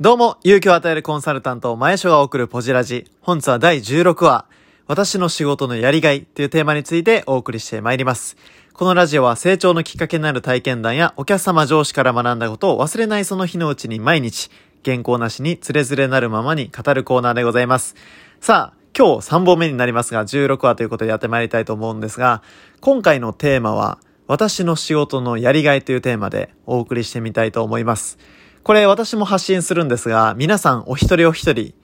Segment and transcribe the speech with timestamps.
[0.00, 3.10] どうも、勇気を与えるコンサルタント、前所が送るポジラジ。
[3.20, 4.46] 本日は第16話、
[4.86, 8.38] 私の仕事のやりがいというテーマについてお送りしてまいります。
[8.72, 14.50] このラジオは成長のきっかけになる体験談やお客様上司から学んだことを忘れないその日のうちに毎日、
[14.82, 17.94] 原稿なしにつれづれなるままに語るコーナーでございます。
[18.40, 22.42] さあ、今日3本目になりますが、16話ということでやってまいりたいと思うんですが、
[22.80, 28.18] 今回のテーマは、私の仕事のやりがいというテーマでお送りしてみたいと思います。
[28.64, 31.74] これ私も発信するんですが、皆さんお一人お一人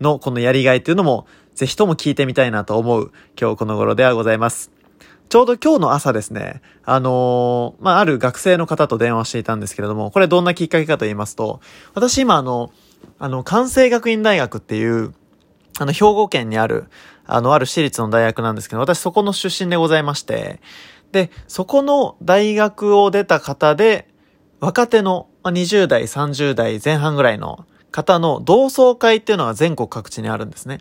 [0.00, 4.70] のこのやりがいというのも、ぜひとも聞いてみたいなと思う今日この頃ではございます。
[5.30, 11.60] ちょうど今日の朝ですね、あのー、まあ、ある学生の方と電話していたんですけれども、これどんなきっかけかと言いますと、
[11.94, 12.70] 私今あの、
[13.18, 15.14] あの、関西学院大学っていう、
[15.78, 16.84] あの、兵庫県にある、
[17.24, 20.60] あの、ある私立の大学なんですけど、私そこの出身でございまして、
[21.12, 24.08] で、そこの大学を出た方で、
[24.60, 30.80] 若手の20代、30代前半ぐらいの方の同窓会っていうのが全国各地にあるんですね。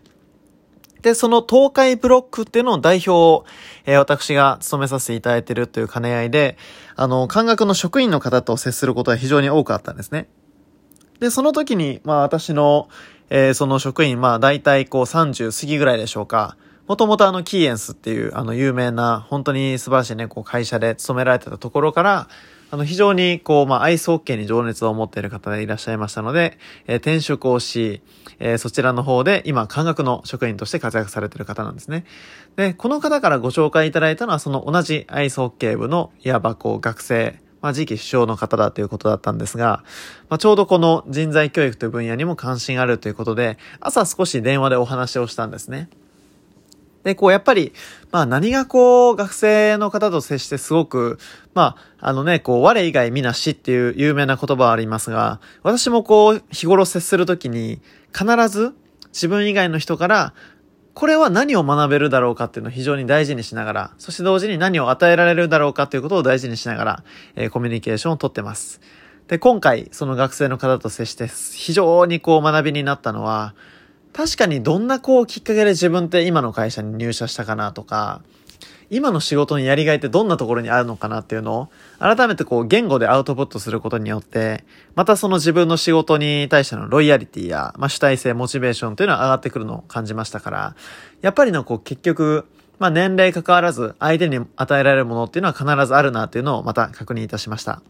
[1.01, 3.45] で、その東海ブロックっていうのを代表を、
[3.85, 6.57] えー、私が務めさせていただいてるという兼ね合いで、
[6.95, 10.27] あの、感学の職員の方と接することが非常に多くあったんですね。
[11.19, 12.89] で、その時に、まあ私の、
[13.29, 16.57] えー、その職員、まあ大体こう30過ぎぐらいでしょうか。
[16.87, 22.27] もともとあのキーエンスっていうあの有名な本当に素晴らしいね、こう会社で勤められてたところから、
[22.75, 28.01] あの、非常に、こう、まあ、アイスホッケーに情熱を持っている方でいらっしゃいましたので、えー、転職をし、
[28.39, 32.03] えー、そちらの方で、今、科学の職員として活躍されている方なんですね。
[32.57, 39.85] で、この方からご紹介いただいたのは、その同じアイスホッケー部の、いわばこう、学生、まあ、次期首相の方だということだったんですが、
[40.27, 45.87] まあ、ちょうどこの人材教育という分野にも関心があるということで、朝少し電話でお話をしたんですね。
[47.05, 47.71] で、こう、やっぱり、
[48.11, 51.19] まあ何がこう、学生の方と接してすごく、
[51.53, 57.79] まあ、あのね、こう、我以外皆しっていう有名な言葉はありますが、私もこう、日頃接するときに、
[58.11, 58.73] 必ず
[59.13, 60.33] 自分以外の人から、
[60.95, 67.03] これは何を学べるだろうかっていうのを非常に大事にしながら、そして同時に何を与えられるだろうかっていうことを大事にしながら、
[67.35, 68.81] えー、コミュニケーションをとってます。
[69.27, 73.53] で、今回、その学生の方と接して、非常にこう学びになったのは、
[74.15, 78.21] 確かにどんなこうきっかけで自分って今の会社に入社したかなとか、
[78.89, 84.63] 今の仕事のやりがいってどんなところにあるのかなっていうのを、改めてこう言語でアウトプットすることによって、
[84.95, 90.75] またその自分の仕事に対してのロイヤリティや、まあ、主体性、モチベーションというのは上がってくるのを感じましたから、
[91.21, 92.47] やっぱりのこう結局、
[92.79, 97.81] まあ、年齢関わらず相手に与えられるものっていうのは必ずあるなっていうのをまた確認いたしました。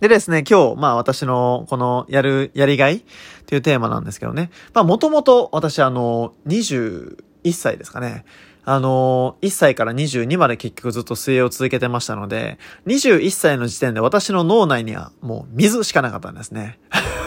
[0.00, 3.02] でですね、今日、まあ私のこのやる、やりがいっ
[3.46, 4.50] ていうテーマなんですけどね。
[4.72, 7.16] まあもともと私あの、21
[7.52, 8.24] 歳ですかね。
[8.64, 16.78] あの、1歳から22まで結局ずっと水泳を続けてましたので、21歳の時点で私の脳内にはもう水しかなかったんですね。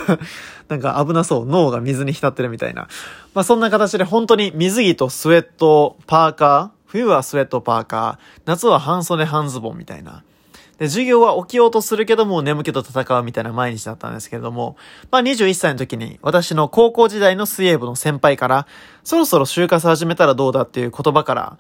[0.68, 1.46] なんか危なそう。
[1.46, 2.88] 脳が水に浸ってるみたいな。
[3.36, 10.24] まあそんな形で本当に水着とスウェット、パーカー、冬はスウェットパーカー、夏は半袖半ズボンみたいな。
[10.78, 14.76] で、授業は起きようとするけども眠気と戦うみたいな毎日だったんですけれども、
[15.12, 18.68] まあ21歳の時に私の高校時代の水泳部の先輩から、
[19.04, 21.58] そろそろ就活始めたらどうだっていう言葉から、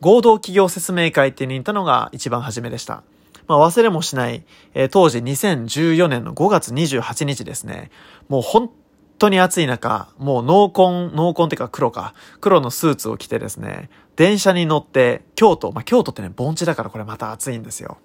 [0.00, 3.02] 合同企業説明会っていうに行ったのが一番初めでした。
[3.46, 4.44] まあ忘れもしない、
[4.74, 7.90] えー、当時2014年の5月28日ですね。
[8.28, 8.70] もう本
[9.18, 17.98] 当に暑い中、もう濃紺、濃紺っていうか黒か、黒のスーツを着てですね、電車に乗って京都、まあ京都ってね、盆地だからこれまた暑いんですよ。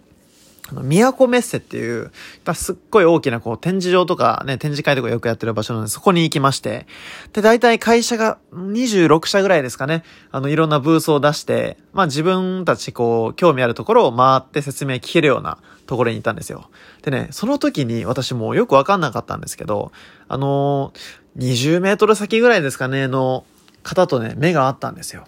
[0.69, 2.11] あの、都メッセっていう、
[2.53, 6.87] すっごい大きなこう展示場とかね、展示会とかよくやってる場所なんで、そこに行きまして、
[7.33, 16.69] で、大体会社が26社ぐらいですかね、あの、いろんなブースを出して、まあ自分たちこう、興味あるところを回って説明聞けるようなところにいたんですよ。
[17.01, 19.91] でね、その時に私もよくわかんなかったんですけど、
[20.29, 23.43] あのー、20メートル先ぐらいですかね、の
[23.83, 25.25] 方とね、目があったんですよ。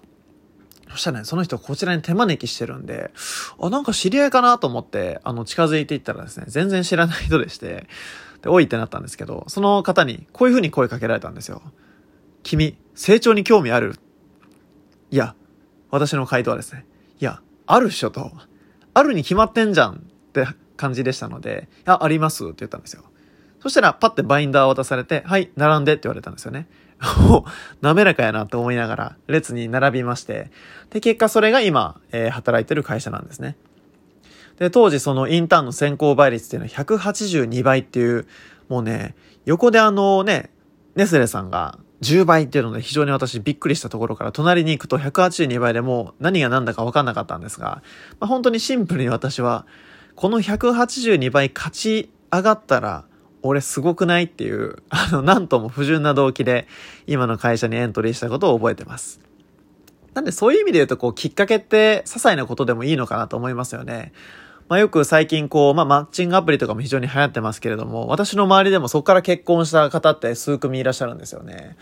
[0.95, 3.11] そしたらね、その人こちらに手招きしてるんで、
[3.59, 7.87] あ、なんか知り合いかなと思って、あの、近づいていったらですね、全然知らない人でして、
[8.41, 11.61] で、おいってなったんですけど、その方にこういう風に声かけられたんですよ。
[12.43, 13.95] 君、成長に興味ある？
[15.11, 15.35] いや、
[15.89, 16.85] 私の回答はですね、
[17.19, 18.31] いや、あるっしょと、
[18.93, 19.97] あるに決まってんじゃんっ
[20.31, 23.03] て感じでしたので、いや、ありますって言ったんですよ。
[23.65, 26.67] そしたら、パッてバインダーを渡されて、はい、並んでって言われたんですよね。
[27.31, 27.43] お、
[27.81, 30.51] 滑らかやなと思いながら列に並びまして、
[30.91, 33.57] で、結果それが今、えー、働いてる会社なんですね。
[34.59, 38.27] で、当時そのインターンの先行倍率っていうのは182倍っていう、
[38.69, 39.15] もうね、
[39.45, 40.51] 横であのね、
[40.93, 47.81] ネスレさんが10倍っていうので非常に私びっくりしたところから隣に行くと182倍でもう何が何だか分かんなかったんですが、
[48.19, 49.65] まあ、本当にシンプルに私は
[50.13, 53.05] この182倍勝ち上がったら
[53.47, 56.67] 俺すごくないっていう、あの、なんとも不純な動機で、
[57.07, 59.19] 今の会社にエントリーしたことを覚えてます。
[60.13, 64.13] なんでそういう意味で言うと、こう、きっかけって、些細なことでもいいのかなと思いますよね。
[64.67, 71.75] まあよく最近こう、まあマッチングアプリとかも非常に流行ってますけれども、私の周りでもそこから結婚した方って数組いらっしゃるんですよね。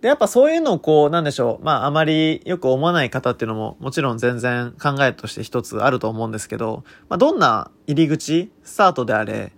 [0.00, 1.64] で、やっぱそういうのをこう、なんでしょう。
[1.64, 9.52] まああまりよく思わない方っていうのももちろん全然考えとして一つあると思うんですけど、まあどんな入り口、スタートであれ、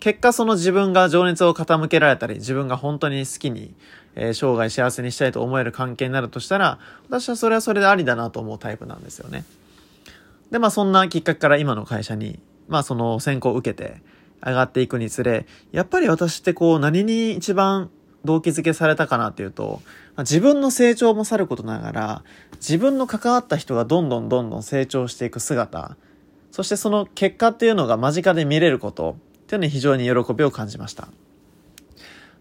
[0.00, 3.74] 結果その自分が情熱を傾けられたり、自分が本当に好きに、
[4.14, 9.44] えー、生涯幸せにしたいと思える関係になるとしたら、私はそれはそれでありだなと思うタイプなんですよね。
[10.50, 12.38] で、まあそんなきっかけから今の会社に、
[12.68, 14.02] まあその選考を受けて
[14.44, 17.90] 上がっていくにつれ、やっぱり私ってこう何に一番
[18.24, 19.80] 動機づけされたかなっていうと、
[20.18, 22.22] 自分の成長もさることながら、
[22.56, 25.96] 自分の関わった人がどんどんどんどん成長していく姿、
[26.50, 31.08] そしてその結果っていうのが間近で見れることっていうのに非常に喜びを感じました。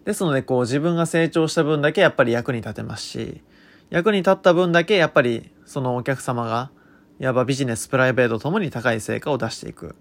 [0.06, 3.42] ですので、こう自分が成長した分だけやっぱり役に立てますし、
[3.90, 6.72] 役に立った分だけやっぱりそのお客様が
[7.20, 9.96] いわばビジネス、プライベートともに高い成果を出していく。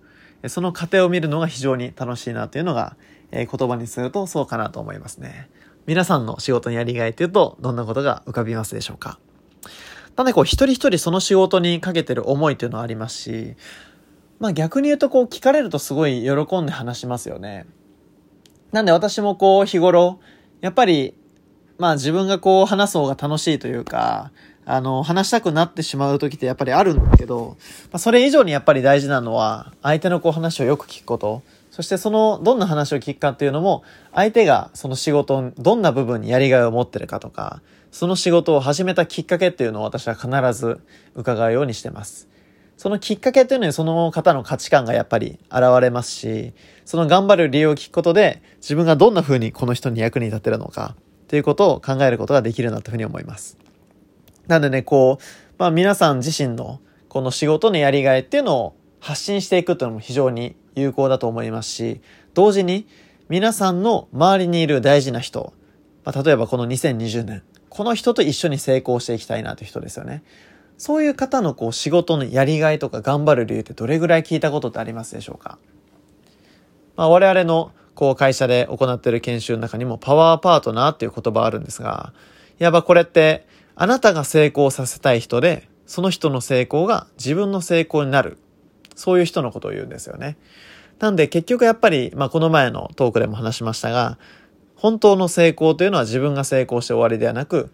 [0.48, 2.96] その過程を見るのが非常に楽しいなというのが、
[3.30, 5.48] えー、言葉にするとそうかなと思いますね。
[5.86, 9.18] 皆さんの仕事にやりがいというと、どんなことが浮かびますでしょうか
[10.16, 13.56] なので、こう、一人一人その仕事にかけてる思いというのはありますし、
[14.42, 17.64] まあ逆に言うと、こう、聞かれるとすごい喜んで話しますよね。
[18.72, 20.18] なんで私もこう、日頃、
[20.60, 21.14] やっぱり、
[21.78, 24.32] まあ自分がこう、話す方が楽しいというか、
[24.66, 27.56] あの、話したくなってしまう時ってやっぱりあるんだけど、
[27.92, 31.44] まあ、それ以上にやっぱり大事なのは、相手のこう話をよく聞くこと。
[31.70, 37.62] そしてその、どんな話を聞くかっていうのも、相手がその仕事、どんな部分にやりがいを持ってるかとか、
[37.92, 40.80] その仕事を始めたきっかけっていうのを私は必ず
[41.14, 42.31] 伺うようにしてます。
[42.82, 46.52] そのきっかけっていうのにその方の価値観がやっぱり現れますし、
[46.84, 50.96] その頑張る理由を聞くことで、自分がどんな風にこの人に役に立てるのか、
[51.28, 53.56] ということを考えることができるなというふうに思います。
[54.48, 55.24] なんでね、こう、
[55.58, 62.00] まあ皆さん自身のこの仕事のやりがいっていうのを発信していくっていうのも非常に有効だと思いますし、
[62.34, 62.88] 同時に
[63.28, 65.52] 皆さんの周りにいる大事な人、
[66.04, 70.24] まあ、例えばこの2020年、この人と一緒に成功していきたいなという人ですよね。
[70.82, 75.56] そういう方のこう仕事のやりがいとか頑張る理由ってどれぐらい聞いたことってありますでしょうか？
[76.96, 82.12] まあ我々のこう会社で行っている研修の中にもパワーパートナーっていう言葉あるんですが、
[82.58, 83.46] いわばこれって
[83.76, 88.38] あなたが成功させたい人で、その人の成功が自分の成功になる。
[88.96, 90.36] そういう人のことを言うんですよね。
[90.98, 94.18] なんで結局やっぱり、まあこの前のトークでも話しましたが、
[94.74, 97.72] 本当の成功というのは自分が成功して終わりではなく、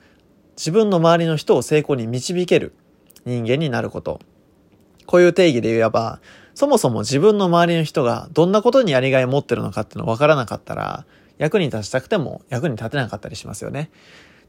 [0.59, 2.75] 自分の周りの人を成功に導ける
[3.29, 4.21] 人間になること。
[5.07, 6.21] こういう定義で言えば、
[6.55, 13.91] そもそも自分の周りの人がどんなことにやりがいを持ってるのかっていうのを分からなかったら、役に立ちたくても役に立てなかったりしますよね。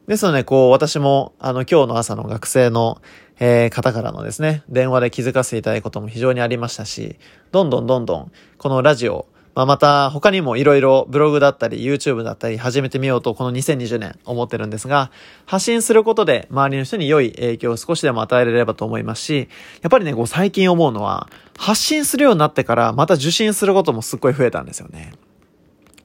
[0.07, 2.99] ですので、こう、私も、あの、今日の朝の学生の、
[3.39, 7.17] えー、方からのですね、電話で気づかせていただいたことも非常にありましたし、
[7.51, 9.27] どんどんどんどん、このラジオ、
[9.59, 15.11] まあ、また他にもいろいろブログだったり YouTube だったり始めてみようとこの2020年思ってるんですが、
[15.45, 19.49] 発信することで周りの人に良い影響を少しでも与えられればと思いますし、
[19.81, 21.27] やっぱりね、こう最近思うのは、
[21.57, 25.11] 発信するようになってからまた受信することもすっごい増えたんですよね。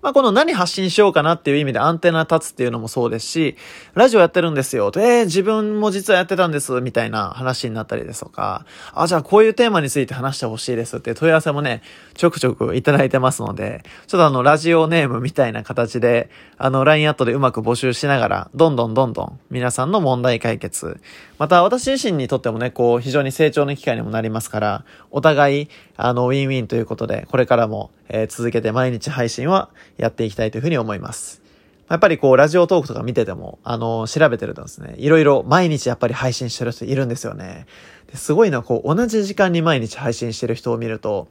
[0.05, 3.57] まあ、この何発信しようかなっていう意味でアンテナ立つっていうのもそうですし、
[3.95, 4.93] ラジオやってるんですよ。
[4.97, 11.81] えー、自分も実はやってたんです、みたいな話になったりですとか、あ、じゃあこういうテーマについて話してほしいですって問い合わせもね、
[12.13, 21.01] ちょくちょくいただいてますので、ちょっとあの、ラジオネームみたいな形で、あの、LINE アットでうまく募集しながら、どんどんどんどん皆さんの問題解決、
[21.39, 31.43] また私自身にとってもね、こう、非常に成長の機会にもなりますから、お互い、あの、ウィンウィンということで、これからも、えー、続けて毎日配信はやっていきたいというふうに思います。
[31.89, 37.67] やっぱりこう、ラジオトークとか見てても、あの、調べてるとですね、いろいろ毎日やっぱり配信してる人いるんですよね。
[38.15, 41.29] すごいのは、こう、同じ時間に毎日配信してる人を見ると、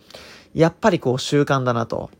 [0.53, 2.11] やっぱりこう、習慣だなと。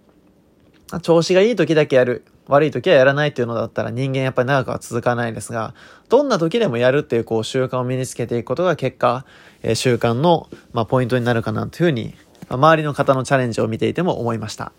[1.02, 2.26] 調子がいい時だけやる。
[2.48, 5.74] 悪い時はやらないっていうのだったら人間やっぱり長くは続かないですが、
[6.10, 9.26] どんな時でもやるっていうこう習慣を身につけていくことが結果、
[9.62, 12.16] え、習慣の、まあ、ポイントになるかなというふうに、
[12.50, 14.74] 周りの方のチャレンジを見ていても思いました。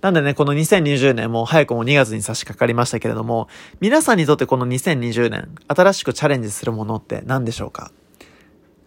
[0.00, 3.48] なんでね、この2020年も早くも2月に差し掛かりましたけれども、
[3.80, 7.90] 皆さんにとってこの2020年、新しくチャレンジするものって何でしょうか？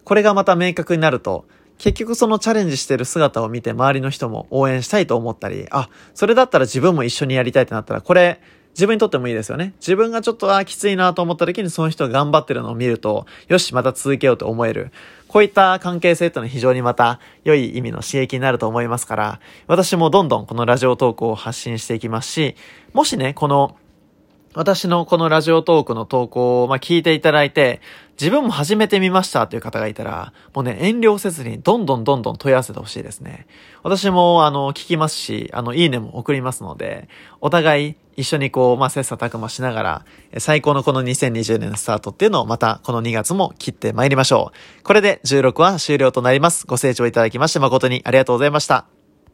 [0.05, 1.45] これがまた明確になると、
[1.77, 8.39] 結局そのチャレンジしてる姿を見て周りの人も応援したいと思ったり、あ、それだったら自分も一緒にやりたいってなったら、これ、
[8.73, 9.73] 自分にとってもいいですよね。
[9.79, 14.91] 自分がちょっと、あ、きついなと思った時にその人が頑張ってるのを見ると、よし、また続けようと思える。
[15.27, 22.55] こういった関係性というのは非常にまた良い意味の刺激になると思いますから、私もどんどんこのラジオ投稿を発信していきますし、
[22.93, 23.75] もしね、この
[24.53, 27.81] 私のこのラジオトークの投稿を、まあ、聞いていただいて、
[28.19, 33.47] 自分も始めてみましたという方がいたら、もうね、遠慮せずにどんどんどんどん問い合わせてほしいですね。
[33.81, 37.07] 私も、あの、聞きますし、あの、いいねも送りますので、
[37.39, 40.05] お互い一緒にこう、まあ、切磋琢磨しながら、
[40.37, 44.83] 最高のこの2020年のスタートっていうのをまたこの2月も切って参りましょう。
[44.83, 46.67] これで16話終了となります。
[46.67, 49.00] ご清聴いただきまして誠にありがとうございました。